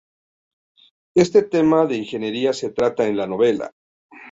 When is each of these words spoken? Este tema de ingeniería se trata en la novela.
Este 1.13 1.43
tema 1.43 1.85
de 1.85 1.95
ingeniería 1.97 2.53
se 2.53 2.71
trata 2.71 3.05
en 3.05 3.17
la 3.17 3.27
novela. 3.27 3.69